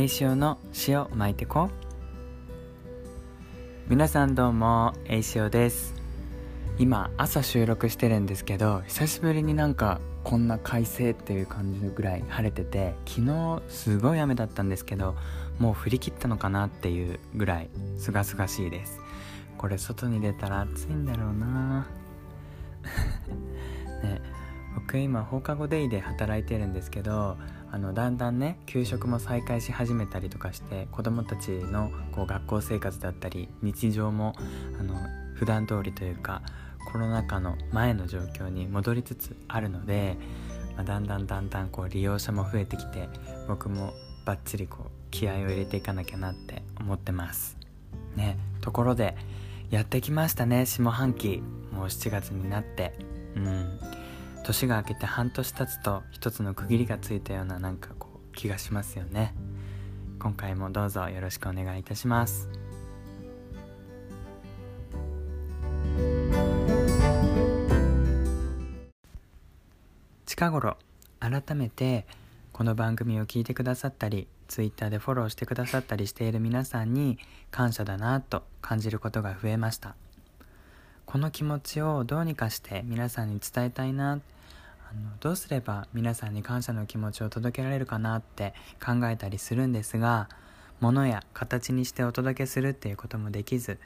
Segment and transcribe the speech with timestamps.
[0.00, 0.56] 栄潮の
[0.88, 1.68] 塩巻いてこ
[3.86, 5.92] 皆さんどうも栄潮です。
[6.78, 15.16] 今朝収録してるんですけど久しぶりになんかこんな快晴っていう感じぐらい晴れてて昨日すごい雨だったんですけど
[15.58, 19.02] もう降り切ったのかなっていうぐらいすがすがしいです。
[19.58, 21.86] これ外に出たら暑いんだろうな。
[24.02, 24.22] ね
[24.74, 27.36] 僕今放課後デイで働いてるんですけど
[27.72, 34.34] あのだんだんね給食も再開し始めたりとかして子どもたちのこう学校生活だったり日常も
[34.78, 34.94] あの
[35.34, 36.42] 普段通りというか
[36.92, 40.16] コロナ禍の前の状況に戻りつつあるので、
[40.76, 43.08] まあ、だんだんだんだんこう利用者も増えてきて
[43.46, 47.56] 僕もバッチリこう気合を入れていかなきゃなって思ってます。
[48.16, 49.16] ねところで
[49.70, 51.42] やってきましたね下半期。
[51.72, 52.92] もう7月になって。
[53.36, 53.80] うん。
[54.42, 59.34] 年が明けて半年経つと一つの区切りがついたようななんかこう気がしますよね。
[60.18, 62.48] 今回もどうぞよろしくお願いいたします。
[70.26, 70.78] 近頃
[71.18, 72.06] 改めて
[72.52, 77.18] この番組を聞いてくださったり Twitter でフォローしてくださったりしている皆さんに
[77.50, 79.96] 感謝だなと感じることが増えました。
[81.10, 84.12] この気持ちをどうにかして皆さんに伝えたいな。
[84.12, 84.20] あの
[85.18, 90.28] どうすれば皆さんに感謝の気持ちを届けられるかなって考えたりするんですが
[90.78, 93.78] 物や形にしてお届けするっていうこともできず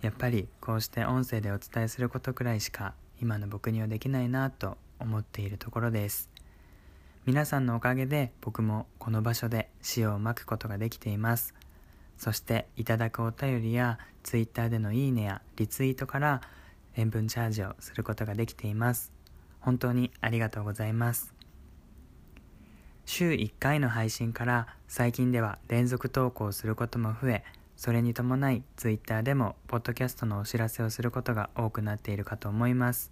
[0.00, 6.30] やっぱりこうして音声でお伝えすることくらいしか今の僕にはできないなと思っているところです。
[7.26, 11.54] 皆さんのおかげで僕もこの場所で塩をまくことができています。
[12.18, 16.40] そしていただくお便りや Twitter でのいいねやリツイートから
[16.96, 19.12] 塩分チャージをすることができています。
[19.60, 21.34] 本当にありがとうございます。
[23.04, 27.44] 週1回の配信から最近では連続投稿することも増え
[27.76, 33.10] それに伴い Twitter でもポッドキャストのお知らせをすることが多くなっているかと思います。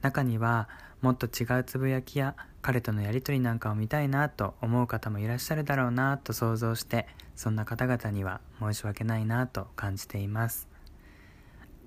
[0.00, 0.68] 中には
[1.02, 10.69] もっと違うつぶやきや彼とのやりとりなんかを見たいなと思う方もいらっしゃるだろうなと想像してそんな方々には申し訳ないなと感じています。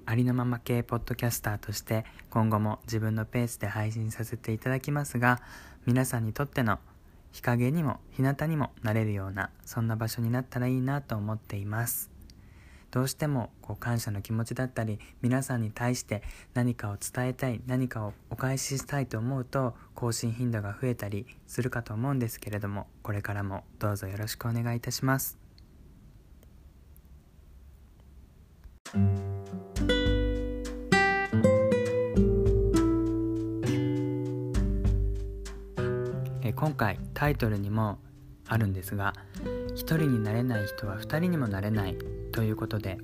[0.05, 5.41] ありのまま系ポッドキャスターとして今後も自分のペースで配信させていただきますが
[5.85, 6.79] 皆さんにとっての
[7.31, 12.11] 日陰にも日向にもなれるようなそんな場所になったらいいなと思っています。
[12.91, 16.21] どうしてもこう感謝の気持ちだったり皆さんに対して
[16.53, 25.39] 何かを伝えたい何かをお返ししたいと思うと更新頻度が増えたりするかと思うんですけれどもこれからもどうぞよろしくお願いいたします。
[36.63, 37.99] 今回タイトルにも
[38.47, 39.11] あるんですが
[39.75, 41.97] 「一人になれない人は二人にもなれない」
[42.31, 42.99] ということで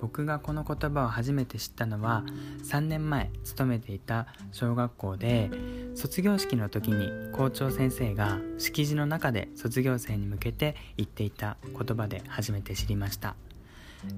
[0.00, 2.24] 僕がこの言葉を初めて知ったのは
[2.62, 5.50] 3年前勤めていた小学校で
[5.94, 13.36] 卒業式の時に校長先生が式辞の中で卒業生に向けて言っていた言葉で初めて知りました。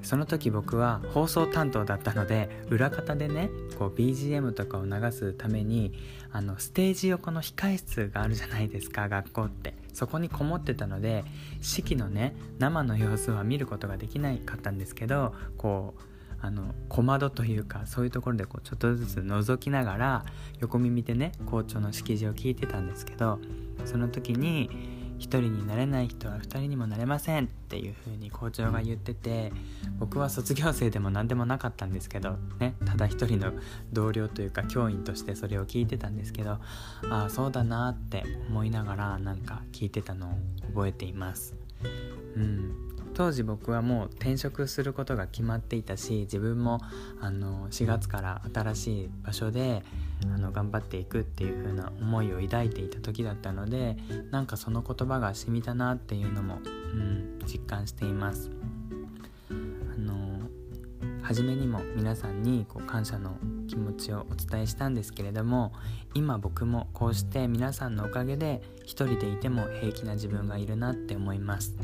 [0.02, 5.92] その時僕は放送担当だったので裏方でねこう BGM とかを流すために
[6.30, 9.74] あのステージ横の控え室があるじゃないですか学校って。
[9.98, 11.24] そこにこもってたので
[11.60, 16.00] 式のね生の様子は見ることができないかったんですけどこう
[16.40, 20.24] あの小窓というかそういうところでこうちょっとずつ覗きながら
[20.60, 23.40] 横耳でね校長の式辞を聞いてたんですけど
[23.84, 29.52] その時に1人になれない人は2人にもなれませんっていう風に校長が言ってて
[29.98, 33.52] 僕は卒業生でも何でもなかったんですけどねただ一人の
[33.92, 36.60] 同僚というか教員としてそれを聞いてたんですけどあ
[37.10, 40.32] あそうだなって思いながらなんか聞いてたのを
[40.74, 41.54] 覚えています。
[42.36, 42.87] うん。
[43.18, 46.80] 当時僕はもう転職することが決まっていたし自分も
[47.20, 49.82] あの4月から新しい場所で
[50.32, 53.96] あの頑張っていくっていう風な思いを抱いていた時だったので
[54.30, 58.52] なんかその言葉が染みたなっていうのも、うん、実感しています。
[59.50, 59.52] あ
[60.00, 60.48] の
[61.20, 65.72] 初めにも皆さんにこう感謝の気持ちをお伝えしたんですけれども
[66.14, 71.74] 今僕もこうして皆さんのおかげで一人でいても平気な自分がいるなって思います。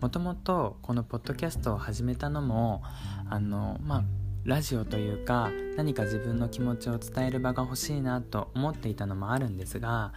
[0.00, 2.82] もともとこのポッドキャストを始めたのも
[3.28, 4.04] あのまあ
[4.44, 10.14] ラジオというか何か自分の気持ちを伝える場が欲しいなと思っていたのもあるんですが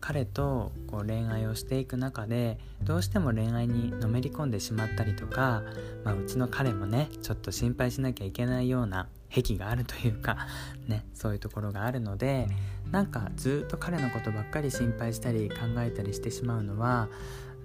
[0.00, 5.64] 彼とこう恋愛をしていく中でどうしても恋愛にのめり込んでしまったりとか、
[6.04, 10.46] まあ、うちの彼もねちょっと心配しなきゃいけないような癖があるというか
[10.86, 12.46] ねそういうところがあるので
[12.92, 17.08] なんかずっと彼のことばっかり心配したり考えたりしてしまうのは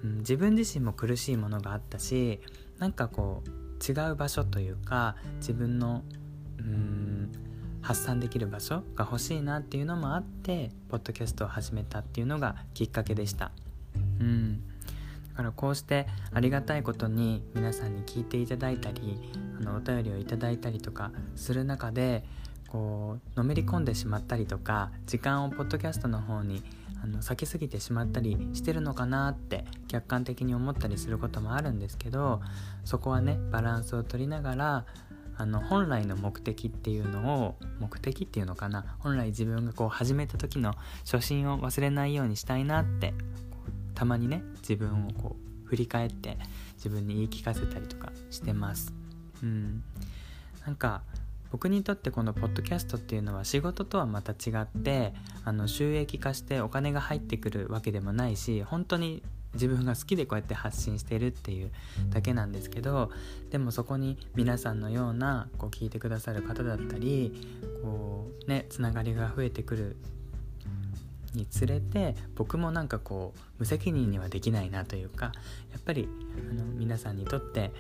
[0.04, 2.40] 自分自身も苦しいものがあったし
[2.80, 6.04] なんかこう違う場所というか自分の
[6.60, 7.32] うん
[7.82, 13.52] 発散できる場所が欲しいなっていうのもあってポッドキャストを始めたっていうのがきっかけでした。
[14.20, 14.64] うん
[15.32, 19.18] だからこうしてありがたいことに皆さんに聞いていただいたり
[19.60, 22.24] あのお便りをいただいたりとかする中で
[22.68, 26.64] こうのめり込んでしまったりとか時間をポッドキャストの方に
[27.04, 32.42] あの避けすぎてしまったりしてるのかなって客観的に思ったりすることもあるんですけど
[32.86, 34.86] そこはねバランスを取りながら
[35.38, 43.14] あの本来の目的っていうのを目的っていうのかな本来自分がこう始めた時の初心を忘れないようにしたいなって
[43.96, 46.38] たまにね自分をこう振り返って
[46.76, 48.94] 自分に言い聞かせたりとかしてます。
[49.42, 49.84] うん。
[50.66, 51.02] なんか
[51.52, 55.14] 僕にとってこのポッドキャストっていうのは仕事とはまた違って
[55.44, 59.22] あの収益化してお金が入ってくるわけでもないし本当に
[59.54, 61.72] 自分が好きでこうやって発信してるっていう
[62.10, 63.12] だけなんですけど
[63.50, 67.34] でもそこに皆さんのようなこう聞いてくださる方だったり
[67.84, 69.98] こうねつながりが増えてくる
[71.34, 75.32] につれて僕もなんかこう無責任にはできないなというか
[75.72, 76.08] やっぱり
[76.50, 77.72] あの皆さんにとって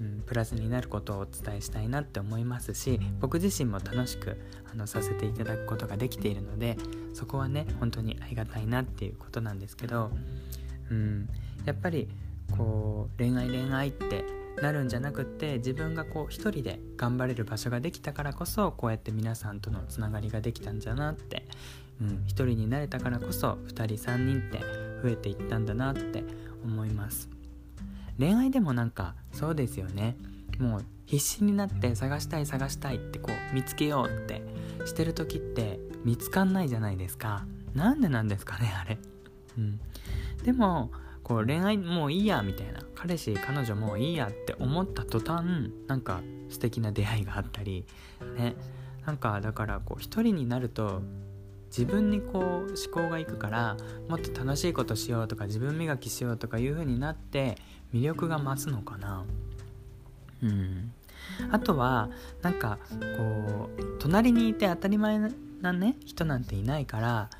[0.00, 4.36] うん、プラスになることをお伝えしたいなって思いますし僕自身も楽しく
[4.70, 6.76] あのさせていただくことができているので
[7.14, 10.10] そこはね本当にありがたいなっていうことなんですけど、
[10.90, 11.28] うん、
[11.64, 12.08] やっぱり
[12.56, 14.24] こう恋愛恋愛って
[14.60, 21.44] なるんじゃなくって自分がこう一人で頑張れる場所ができたからこそこうやって皆さんとのつながりができたんじゃなって、
[22.00, 24.58] うん、一人になれたからこそ2人3人って
[25.02, 26.24] 増えていったんだなって
[26.64, 27.35] 思います。
[28.18, 30.16] 恋愛でもなんかそうですよね。
[30.58, 34.42] もう必死になって探したい探したいってこう見つけようって
[34.86, 37.44] してる時って見つかんないじゃないですか。
[37.74, 38.98] なんでなんですかねあれ。
[39.58, 39.80] うん。
[40.42, 40.90] でも
[41.22, 42.80] こう恋愛もういいやみたいな。
[42.94, 47.84] 彼氏彼女もういいやって思った途端なんか素敵な出会いがあったり
[48.36, 48.56] ね。
[49.04, 51.02] なんかだからこう一人になると
[51.68, 53.76] 自分にこう思考がいくから
[54.08, 57.56] もっと楽しいことしようとか自分磨きしようとかいう風になって
[57.92, 59.24] 魅力が増すのかな。
[60.42, 60.92] うん。
[61.50, 62.10] あとは
[62.42, 65.18] なんかこう隣にいて当たり前
[65.60, 67.30] なね人なんていないから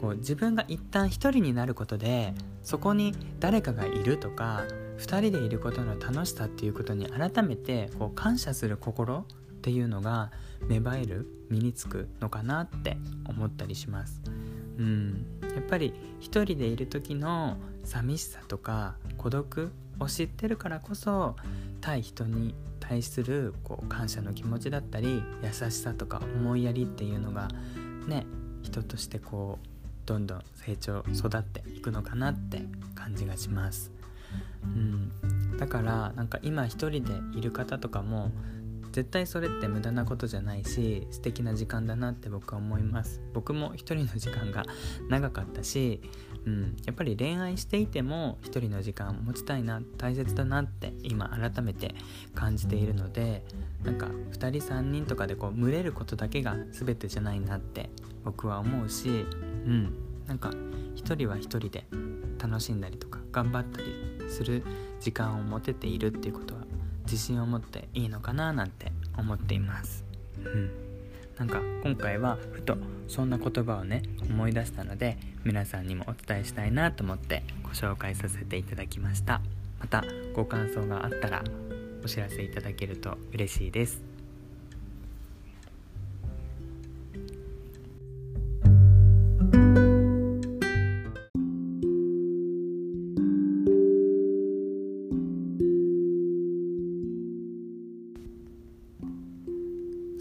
[0.00, 4.64] こう自分が一旦一人になることでそこに誰かがいるとか
[4.98, 9.24] 2人でいることの楽しさっていうことに改めてこう感謝する心
[9.60, 10.30] っていうのが
[10.68, 12.96] 芽生える身につくのかなって
[13.28, 14.22] 思ったりします。
[14.78, 21.36] うん、やっぱり一人でいる時の寂しさとか孤独を知ってるからこそ
[21.82, 27.48] 対人に対するこう感謝の気持ちだったり優しさとか思いやりっていうのが
[28.06, 28.24] ね
[28.62, 29.66] 人としてこう
[30.06, 32.62] どんどん成長育っていくのかなって
[32.94, 33.92] 感じがします。
[34.62, 38.30] うん、だからなんか今一人でいる方とかも
[38.92, 43.20] 絶対それって無駄なことじゃないし素敵な時間だなって僕は思います。
[43.32, 44.64] 僕も一人の時間が
[45.08, 46.00] 長かったし、
[46.46, 51.94] うん、やっぱり恋愛していても一人の時間持ちたいな大切だなって今改めて
[52.34, 53.44] 感じているので
[53.84, 57.90] なんか2人3人とかでこう群れることだけが全てじゃないなって
[58.24, 59.12] 僕は思うしう
[59.70, 59.94] ん
[60.26, 60.50] なんか
[60.94, 61.84] 一人は一人で
[62.38, 64.64] 楽しんだりとか頑張ったりする
[65.00, 66.59] 時間を持てているっていうことは
[67.10, 70.04] 自信を持っていいのかななんて思っています。
[70.44, 70.70] うん。
[71.38, 72.76] なんか今回はふと
[73.08, 79.40] そんな言葉をね思い出したので皆さんにもお伝えしたいなと思ってご紹介させていただきました。
[79.80, 81.42] またご感想があったら
[82.04, 84.09] お知らせいただけると嬉しいです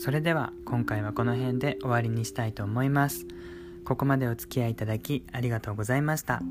[0.10, 3.28] それでは今回はこの辺で終わりにしたいと思います。
[3.86, 6.42] ここまでお付き合いいただきありがとうございました。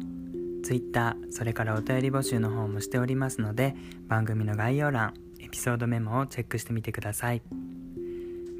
[0.62, 3.74] Twitter、それからお便り募集の方もしておりますので、
[4.06, 7.42] 番組の概要欄、エピソードメモをチェックしてみてください。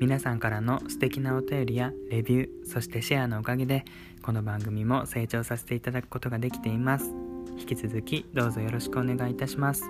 [0.01, 3.85] 皆さんからの素敵なお便りやレビュー、そしてシェアのおかげで、
[4.23, 7.15] この番組も成長させていただくことができています。
[7.57, 9.85] 引き続きどうぞよろしくお願いいたします。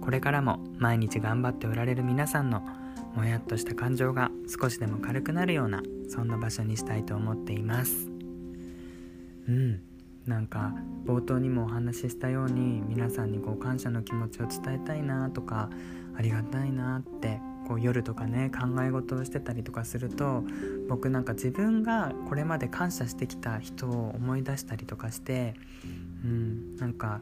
[0.00, 2.62] これからも毎日頑張っておられる皆さんの
[3.14, 8.10] もやっとした感情が少しでも軽くなるようなそんな場所にしたいと思っています。
[9.48, 9.80] うん。
[10.26, 10.72] なんか
[11.04, 15.68] 冒頭にもお話ししたように皆さんにこう感謝の気持ちを伝えたいなとか
[16.16, 20.44] ありがたいなってこう夜とかね考え事をしてたりとかすると
[20.88, 25.54] 僕なんか自分がこれまで感謝してきた人を思い出したりとかして
[26.24, 26.76] うん。
[26.76, 27.20] なんか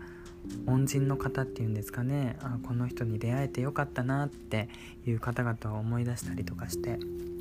[0.67, 2.37] 恩人の方っていうんですかね。
[2.41, 4.69] あこの人に出会えてよかったなって
[5.07, 6.99] いう方々を思い出したりとかして。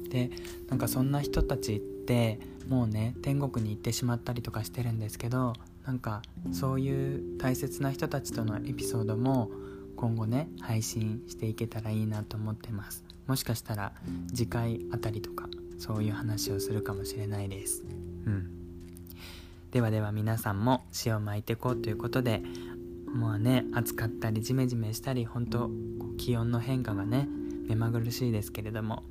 [0.10, 0.32] で
[0.68, 5.54] なんかそんな人たちってもうね天国に行ってしまったりとかしてるんですけど
[5.86, 9.50] なんかそういう大切な人たちとのエピソードも
[9.96, 13.04] 今後ね配信していけたらいいなと思ってます。
[13.28, 13.92] もしかしたら
[14.34, 17.84] 次回あたりとかそういう話をするかもしれないです。
[18.26, 18.50] うん。
[19.72, 22.42] ではでは皆さんも塩を巻いていこうということで
[23.14, 25.70] もうね暑かったりジメジメしたり本当
[26.18, 27.28] 気温の変化がね
[27.68, 29.04] 目まぐるしいですけれども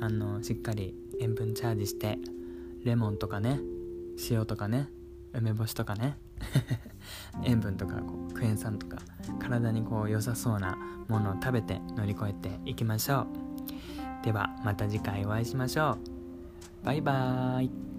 [0.00, 2.18] あのしっかり塩分チャージして
[2.84, 3.60] レモンとかね
[4.30, 4.88] 塩とかね
[5.32, 6.18] 梅干しとかね
[7.44, 8.98] 塩分とかこうクエン酸とか
[9.38, 10.76] 体にこう良さそうな
[11.08, 13.26] ものを食べて乗り越えていきましょう。
[14.24, 15.98] ではまた次回お会いしましょ
[16.82, 16.84] う。
[16.84, 17.91] バイバーイ。